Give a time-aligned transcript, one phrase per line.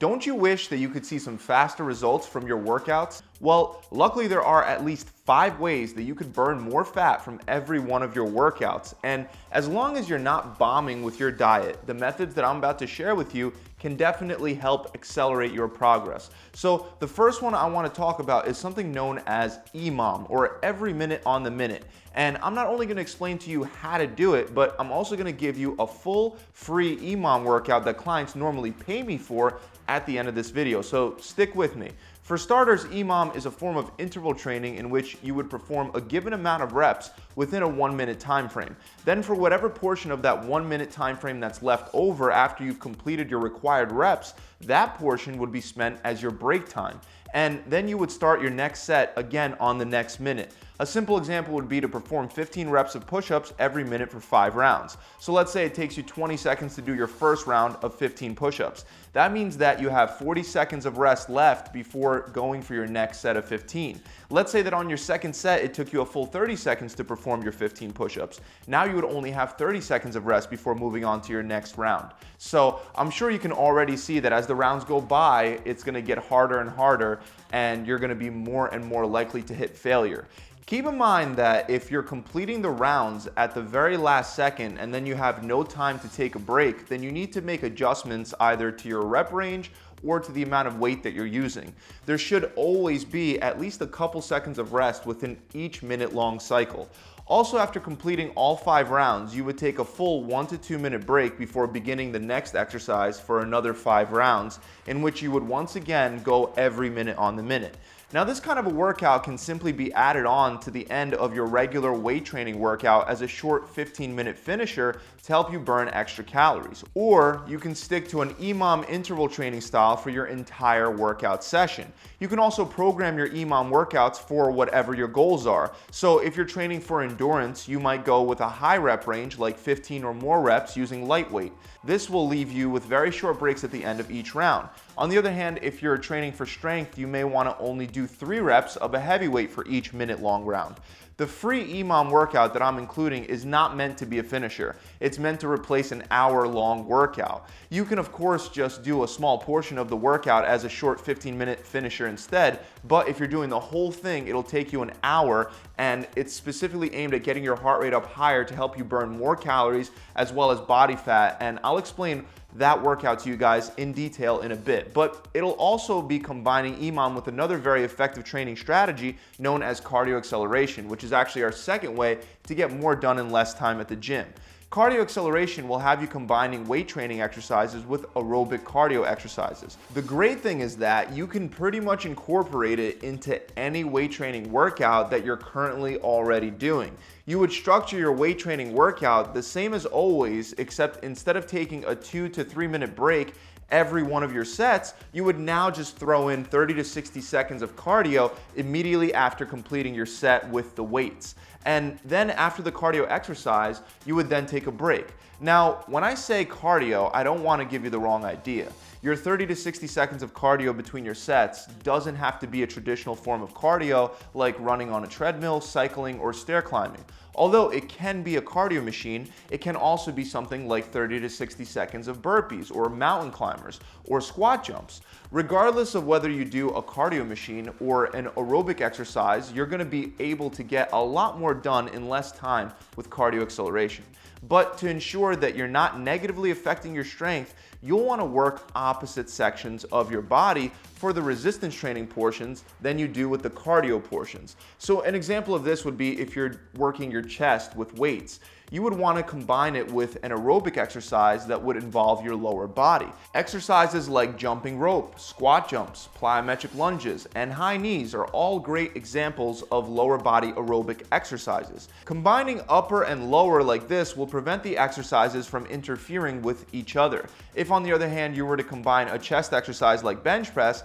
[0.00, 3.20] Don't you wish that you could see some faster results from your workouts?
[3.40, 7.40] Well, luckily there are at least five ways that you could burn more fat from
[7.48, 8.92] every one of your workouts.
[9.02, 12.78] And as long as you're not bombing with your diet, the methods that I'm about
[12.80, 16.28] to share with you can definitely help accelerate your progress.
[16.52, 20.92] So the first one I wanna talk about is something known as EMOM, or every
[20.92, 21.86] minute on the minute.
[22.14, 25.16] And I'm not only gonna explain to you how to do it, but I'm also
[25.16, 30.04] gonna give you a full free EMOM workout that clients normally pay me for at
[30.04, 30.82] the end of this video.
[30.82, 31.90] So stick with me.
[32.30, 36.00] For starters, EMOM is a form of interval training in which you would perform a
[36.00, 38.76] given amount of reps within a one minute time frame.
[39.04, 42.78] Then for whatever portion of that one minute time frame that's left over after you've
[42.78, 47.00] completed your required reps, that portion would be spent as your break time.
[47.34, 50.54] And then you would start your next set again on the next minute.
[50.80, 54.54] A simple example would be to perform 15 reps of push-ups every minute for five
[54.54, 54.96] rounds.
[55.18, 58.34] So let's say it takes you 20 seconds to do your first round of 15
[58.34, 58.86] push-ups.
[59.12, 63.18] That means that you have 40 seconds of rest left before going for your next
[63.18, 64.00] set of 15.
[64.30, 67.04] Let's say that on your second set, it took you a full 30 seconds to
[67.04, 68.40] perform your 15 push-ups.
[68.66, 71.76] Now you would only have 30 seconds of rest before moving on to your next
[71.76, 72.10] round.
[72.38, 76.00] So I'm sure you can already see that as the rounds go by, it's gonna
[76.00, 77.20] get harder and harder
[77.52, 80.26] and you're gonna be more and more likely to hit failure.
[80.66, 84.94] Keep in mind that if you're completing the rounds at the very last second and
[84.94, 88.34] then you have no time to take a break, then you need to make adjustments
[88.40, 89.72] either to your rep range
[90.04, 91.74] or to the amount of weight that you're using.
[92.06, 96.38] There should always be at least a couple seconds of rest within each minute long
[96.38, 96.88] cycle.
[97.26, 101.06] Also, after completing all five rounds, you would take a full one to two minute
[101.06, 104.58] break before beginning the next exercise for another five rounds,
[104.88, 107.76] in which you would once again go every minute on the minute.
[108.12, 111.32] Now this kind of a workout can simply be added on to the end of
[111.32, 115.88] your regular weight training workout as a short 15 minute finisher to help you burn
[115.90, 116.82] extra calories.
[116.94, 121.92] Or you can stick to an EMOM interval training style for your entire workout session.
[122.18, 125.72] You can also program your EMOM workouts for whatever your goals are.
[125.92, 129.56] So if you're training for endurance, you might go with a high rep range like
[129.56, 131.52] 15 or more reps using lightweight.
[131.84, 134.68] This will leave you with very short breaks at the end of each round.
[134.98, 137.99] On the other hand, if you're training for strength, you may want to only do
[138.06, 140.76] three reps of a heavyweight for each minute long round.
[141.20, 144.76] The free EMOM workout that I'm including is not meant to be a finisher.
[145.00, 147.46] It's meant to replace an hour long workout.
[147.68, 150.98] You can of course just do a small portion of the workout as a short
[150.98, 154.92] 15 minute finisher instead, but if you're doing the whole thing, it'll take you an
[155.02, 158.84] hour and it's specifically aimed at getting your heart rate up higher to help you
[158.84, 161.36] burn more calories as well as body fat.
[161.40, 162.24] And I'll explain
[162.56, 164.92] that workout to you guys in detail in a bit.
[164.92, 170.16] But it'll also be combining EMOM with another very effective training strategy known as cardio
[170.16, 173.88] acceleration, which is actually our second way to get more done in less time at
[173.88, 174.26] the gym.
[174.70, 179.76] Cardio acceleration will have you combining weight training exercises with aerobic cardio exercises.
[179.94, 184.52] The great thing is that you can pretty much incorporate it into any weight training
[184.52, 186.96] workout that you're currently already doing.
[187.26, 191.84] You would structure your weight training workout the same as always, except instead of taking
[191.86, 193.34] a two to three minute break
[193.70, 197.62] every one of your sets, you would now just throw in 30 to 60 seconds
[197.62, 201.34] of cardio immediately after completing your set with the weights.
[201.64, 205.08] And then after the cardio exercise, you would then take a break.
[205.40, 208.72] Now, when I say cardio, I don't want to give you the wrong idea.
[209.02, 212.66] Your 30 to 60 seconds of cardio between your sets doesn't have to be a
[212.66, 217.02] traditional form of cardio like running on a treadmill, cycling, or stair climbing.
[217.34, 221.30] Although it can be a cardio machine, it can also be something like 30 to
[221.30, 225.00] 60 seconds of burpees or mountain climbers or squat jumps.
[225.30, 230.12] Regardless of whether you do a cardio machine or an aerobic exercise, you're gonna be
[230.18, 234.04] able to get a lot more done in less time with cardio acceleration.
[234.48, 239.84] But to ensure that you're not negatively affecting your strength, you'll wanna work opposite sections
[239.84, 244.56] of your body for the resistance training portions than you do with the cardio portions.
[244.76, 248.40] So an example of this would be if you're working your chest with weights
[248.72, 252.68] you would want to combine it with an aerobic exercise that would involve your lower
[252.68, 253.08] body.
[253.34, 259.62] Exercises like jumping rope, squat jumps, plyometric lunges, and high knees are all great examples
[259.72, 261.88] of lower body aerobic exercises.
[262.04, 267.26] Combining upper and lower like this will prevent the exercises from interfering with each other.
[267.56, 270.84] If on the other hand you were to combine a chest exercise like bench press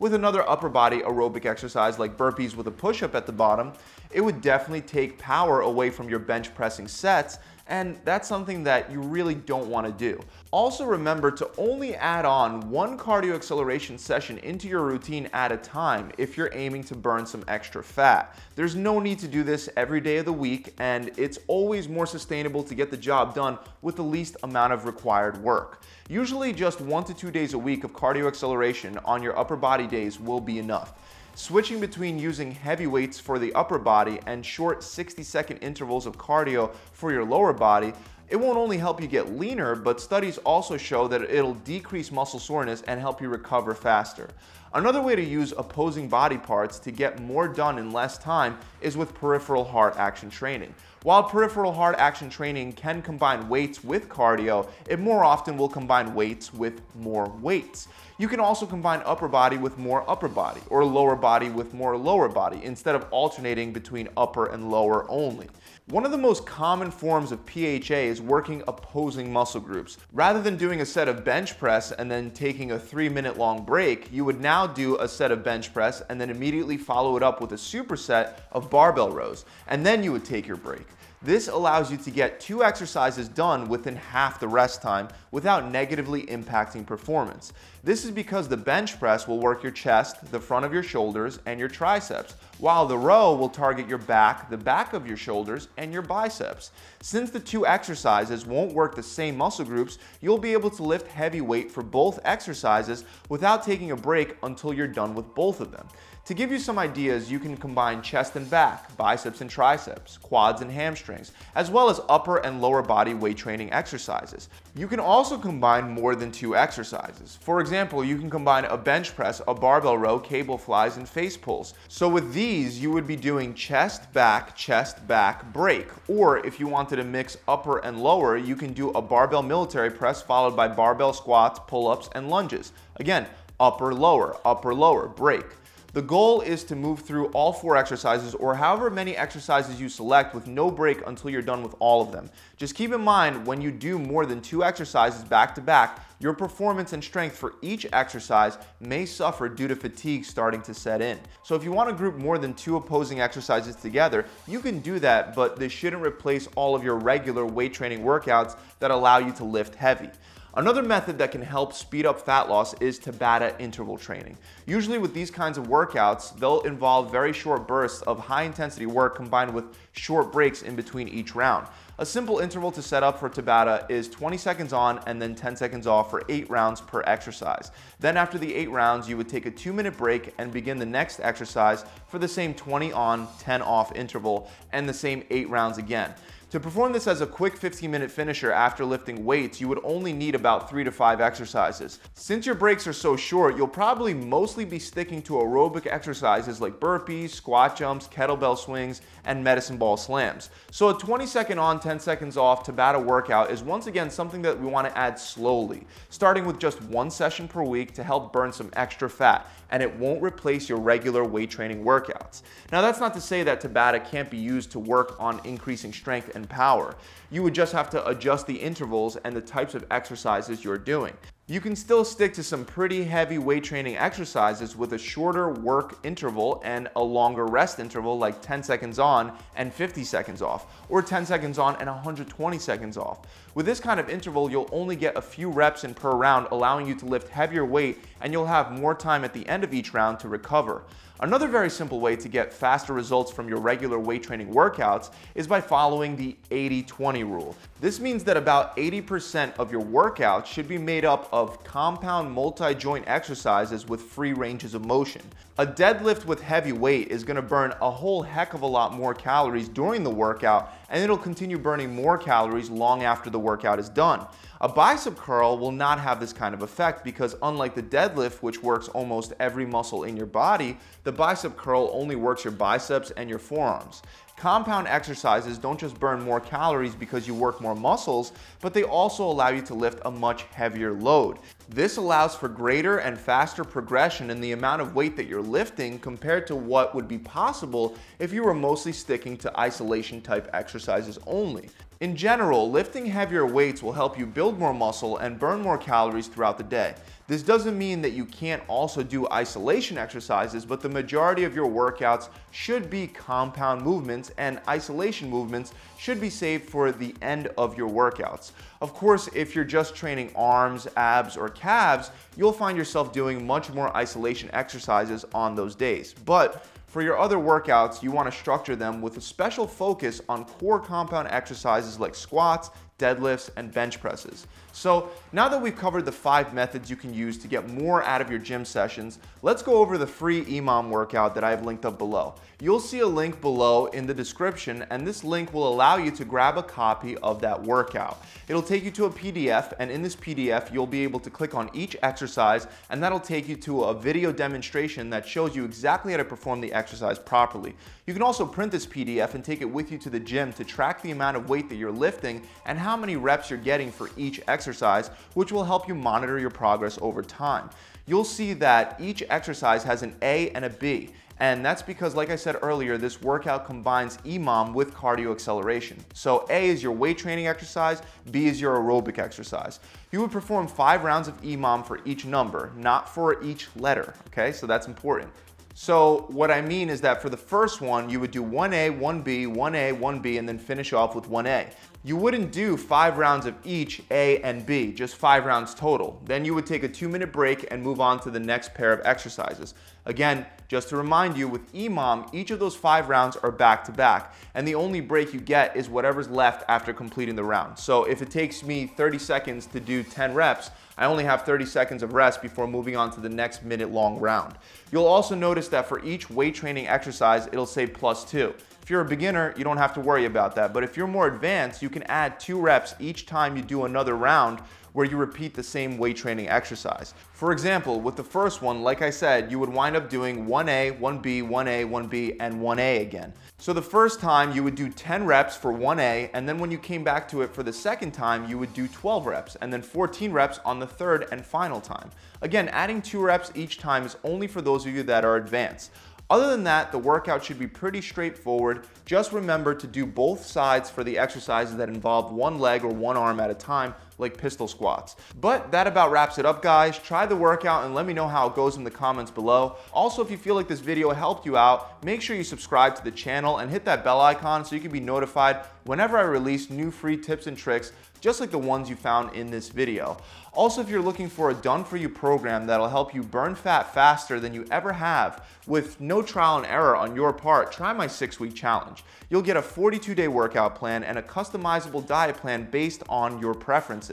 [0.00, 3.72] with another upper body aerobic exercise like burpees with a push-up at the bottom,
[4.10, 7.38] it would definitely take power away from your bench pressing sets
[7.70, 10.20] and that's something that you really don't want to do.
[10.50, 15.56] Also remember to only add on one cardio acceleration session into your routine at a
[15.56, 18.36] time if you're aiming to burn some extra fat.
[18.56, 22.06] There's no need to do this every day of the week and it's always more
[22.06, 25.82] sustainable to get the job done with the least amount of required work.
[26.08, 29.86] Usually just one to two days a week of cardio acceleration on your upper body
[29.90, 30.94] days will be enough.
[31.34, 36.18] Switching between using heavy weights for the upper body and short 60 second intervals of
[36.18, 37.92] cardio for your lower body
[38.30, 42.38] it won't only help you get leaner, but studies also show that it'll decrease muscle
[42.38, 44.28] soreness and help you recover faster.
[44.72, 48.96] Another way to use opposing body parts to get more done in less time is
[48.96, 50.72] with peripheral heart action training.
[51.02, 56.14] While peripheral heart action training can combine weights with cardio, it more often will combine
[56.14, 57.88] weights with more weights.
[58.18, 61.96] You can also combine upper body with more upper body or lower body with more
[61.96, 65.48] lower body instead of alternating between upper and lower only.
[65.86, 69.96] One of the most common forms of PHA is working opposing muscle groups.
[70.12, 73.64] Rather than doing a set of bench press and then taking a three minute long
[73.64, 77.22] break, you would now do a set of bench press and then immediately follow it
[77.22, 79.44] up with a superset of barbell rows.
[79.66, 80.86] And then you would take your break.
[81.22, 86.22] This allows you to get two exercises done within half the rest time without negatively
[86.22, 87.52] impacting performance.
[87.84, 91.38] This is because the bench press will work your chest, the front of your shoulders,
[91.44, 95.68] and your triceps, while the row will target your back, the back of your shoulders,
[95.76, 96.70] and your biceps.
[97.02, 101.06] Since the two exercises won't work the same muscle groups, you'll be able to lift
[101.06, 105.70] heavy weight for both exercises without taking a break until you're done with both of
[105.70, 105.86] them.
[106.26, 110.60] To give you some ideas, you can combine chest and back, biceps and triceps, quads
[110.60, 114.48] and hamstrings, as well as upper and lower body weight training exercises.
[114.76, 117.38] You can also combine more than two exercises.
[117.40, 121.36] For example, you can combine a bench press, a barbell row, cable flies, and face
[121.36, 121.74] pulls.
[121.88, 125.88] So with these, you would be doing chest, back, chest, back, break.
[126.06, 129.90] Or if you wanted to mix upper and lower, you can do a barbell military
[129.90, 132.72] press followed by barbell squats, pull-ups, and lunges.
[132.96, 133.26] Again,
[133.58, 135.44] upper, lower, upper, lower, break.
[135.92, 140.36] The goal is to move through all four exercises or however many exercises you select
[140.36, 142.30] with no break until you're done with all of them.
[142.56, 146.32] Just keep in mind when you do more than two exercises back to back, your
[146.32, 151.18] performance and strength for each exercise may suffer due to fatigue starting to set in.
[151.42, 155.00] So if you want to group more than two opposing exercises together, you can do
[155.00, 159.32] that, but this shouldn't replace all of your regular weight training workouts that allow you
[159.32, 160.10] to lift heavy.
[160.54, 164.36] Another method that can help speed up fat loss is Tabata interval training.
[164.66, 169.14] Usually with these kinds of workouts, they'll involve very short bursts of high intensity work
[169.14, 171.68] combined with short breaks in between each round.
[171.98, 175.54] A simple interval to set up for Tabata is 20 seconds on and then 10
[175.54, 177.70] seconds off for 8 rounds per exercise.
[178.00, 180.86] Then after the 8 rounds, you would take a 2 minute break and begin the
[180.86, 185.78] next exercise for the same 20 on, 10 off interval and the same 8 rounds
[185.78, 186.12] again.
[186.50, 190.12] To perform this as a quick 15 minute finisher after lifting weights, you would only
[190.12, 192.00] need about 3 to 5 exercises.
[192.14, 196.80] Since your breaks are so short, you'll probably mostly be sticking to aerobic exercises like
[196.80, 200.50] burpees, squat jumps, kettlebell swings, and medicine ball slams.
[200.72, 204.58] So a 20 second on, 10 seconds off Tabata workout is once again something that
[204.58, 208.52] we want to add slowly, starting with just one session per week to help burn
[208.52, 212.42] some extra fat, and it won't replace your regular weight training workouts.
[212.72, 216.34] Now that's not to say that Tabata can't be used to work on increasing strength
[216.34, 216.96] and power.
[217.30, 221.14] You would just have to adjust the intervals and the types of exercises you're doing.
[221.50, 225.98] You can still stick to some pretty heavy weight training exercises with a shorter work
[226.04, 231.02] interval and a longer rest interval like 10 seconds on and 50 seconds off, or
[231.02, 233.26] 10 seconds on and 120 seconds off.
[233.56, 236.86] With this kind of interval, you'll only get a few reps in per round, allowing
[236.86, 239.92] you to lift heavier weight, and you'll have more time at the end of each
[239.92, 240.84] round to recover.
[241.22, 245.46] Another very simple way to get faster results from your regular weight training workouts is
[245.46, 247.54] by following the 80-20 rule.
[247.78, 253.04] This means that about 80% of your workouts should be made up of compound multi-joint
[253.06, 255.20] exercises with free ranges of motion.
[255.58, 259.12] A deadlift with heavy weight is gonna burn a whole heck of a lot more
[259.12, 263.88] calories during the workout and it'll continue burning more calories long after the workout is
[263.88, 264.26] done.
[264.60, 268.62] A bicep curl will not have this kind of effect because unlike the deadlift, which
[268.62, 273.30] works almost every muscle in your body, the bicep curl only works your biceps and
[273.30, 274.02] your forearms.
[274.40, 278.32] Compound exercises don't just burn more calories because you work more muscles,
[278.62, 281.36] but they also allow you to lift a much heavier load.
[281.68, 285.98] This allows for greater and faster progression in the amount of weight that you're lifting
[285.98, 291.18] compared to what would be possible if you were mostly sticking to isolation type exercises
[291.26, 291.68] only.
[292.00, 296.28] In general, lifting heavier weights will help you build more muscle and burn more calories
[296.28, 296.94] throughout the day.
[297.26, 301.68] This doesn't mean that you can't also do isolation exercises, but the majority of your
[301.68, 307.76] workouts should be compound movements and isolation movements should be saved for the end of
[307.76, 308.52] your workouts.
[308.80, 313.70] Of course, if you're just training arms, abs, or calves, you'll find yourself doing much
[313.74, 316.14] more isolation exercises on those days.
[316.24, 320.44] But for your other workouts, you want to structure them with a special focus on
[320.44, 322.70] core compound exercises like squats,
[323.00, 324.46] deadlifts, and bench presses.
[324.72, 328.20] So now that we've covered the five methods you can use to get more out
[328.20, 331.84] of your gym sessions, let's go over the free EMOM workout that I have linked
[331.84, 332.34] up below.
[332.60, 336.24] You'll see a link below in the description and this link will allow you to
[336.26, 338.22] grab a copy of that workout.
[338.48, 341.54] It'll take you to a PDF and in this PDF you'll be able to click
[341.54, 346.12] on each exercise and that'll take you to a video demonstration that shows you exactly
[346.12, 347.74] how to perform the exercise properly.
[348.10, 350.64] You can also print this PDF and take it with you to the gym to
[350.64, 354.10] track the amount of weight that you're lifting and how many reps you're getting for
[354.16, 357.70] each exercise, which will help you monitor your progress over time.
[358.06, 361.10] You'll see that each exercise has an A and a B.
[361.38, 365.96] And that's because, like I said earlier, this workout combines EMOM with cardio acceleration.
[366.12, 368.02] So A is your weight training exercise,
[368.32, 369.78] B is your aerobic exercise.
[370.10, 374.50] You would perform five rounds of EMOM for each number, not for each letter, okay?
[374.50, 375.30] So that's important.
[375.74, 379.46] So what I mean is that for the first one, you would do 1A, 1B,
[379.46, 381.72] 1A, 1B, and then finish off with 1A.
[382.02, 386.20] You wouldn't do five rounds of each A and B, just five rounds total.
[386.24, 388.92] Then you would take a two minute break and move on to the next pair
[388.92, 389.74] of exercises.
[390.06, 393.90] Again, just to remind you, with EMOM, each of those five rounds are back to
[393.90, 397.76] back, and the only break you get is whatever's left after completing the round.
[397.76, 401.66] So if it takes me 30 seconds to do 10 reps, I only have 30
[401.66, 404.54] seconds of rest before moving on to the next minute long round.
[404.92, 408.54] You'll also notice that for each weight training exercise, it'll say plus two.
[408.90, 410.74] If you're a beginner, you don't have to worry about that.
[410.74, 414.16] But if you're more advanced, you can add two reps each time you do another
[414.16, 414.58] round
[414.94, 417.14] where you repeat the same weight training exercise.
[417.32, 420.98] For example, with the first one, like I said, you would wind up doing 1A,
[420.98, 423.32] 1B, 1A, 1B, and 1A again.
[423.58, 426.78] So the first time you would do 10 reps for 1A, and then when you
[426.78, 429.82] came back to it for the second time, you would do 12 reps, and then
[429.82, 432.10] 14 reps on the third and final time.
[432.42, 435.92] Again, adding two reps each time is only for those of you that are advanced.
[436.30, 438.86] Other than that, the workout should be pretty straightforward.
[439.04, 443.16] Just remember to do both sides for the exercises that involve one leg or one
[443.16, 445.16] arm at a time, like pistol squats.
[445.40, 446.98] But that about wraps it up, guys.
[446.98, 449.76] Try the workout and let me know how it goes in the comments below.
[449.92, 453.04] Also, if you feel like this video helped you out, make sure you subscribe to
[453.04, 456.70] the channel and hit that bell icon so you can be notified whenever I release
[456.70, 460.16] new free tips and tricks just like the ones you found in this video.
[460.52, 464.52] Also, if you're looking for a done-for-you program that'll help you burn fat faster than
[464.52, 469.04] you ever have with no trial and error on your part, try my six-week challenge.
[469.30, 474.09] You'll get a 42-day workout plan and a customizable diet plan based on your preferences.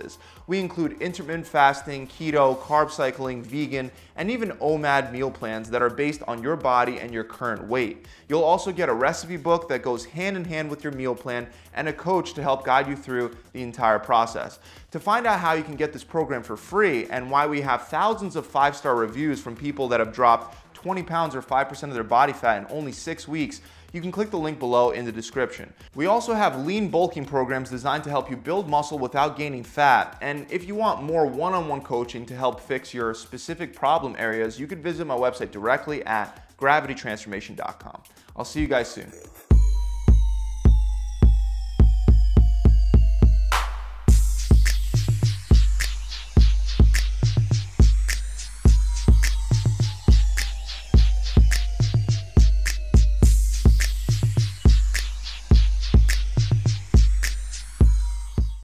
[0.48, 5.90] We include intermittent fasting, keto, carb cycling, vegan, and even OMAD meal plans that are
[5.90, 8.06] based on your body and your current weight.
[8.30, 11.48] You'll also get a recipe book that goes hand in hand with your meal plan
[11.74, 14.60] and a coach to help guide you through the entire process.
[14.92, 17.88] To find out how you can get this program for free and why we have
[17.88, 22.04] thousands of five-star reviews from people that have dropped 20 pounds or 5% of their
[22.04, 23.62] body fat in only six weeks,
[23.94, 25.74] you can click the link below in the description.
[25.96, 30.18] We also have lean bulking programs designed to help you build muscle without gaining fat.
[30.22, 34.16] And if you want more one-on-one -on -one coaching to help fix your specific problem
[34.18, 36.28] areas, you can visit my website directly at
[36.58, 38.02] gravitytransformation.com.
[38.36, 39.12] I'll see you guys soon.